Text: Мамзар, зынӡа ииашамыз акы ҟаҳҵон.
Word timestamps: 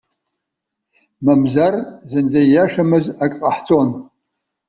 Мамзар, 1.25 1.73
зынӡа 2.11 2.41
ииашамыз 2.43 3.05
акы 3.23 3.37
ҟаҳҵон. 3.41 3.89